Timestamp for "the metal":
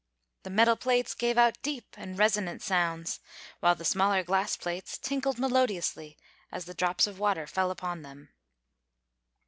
0.41-0.75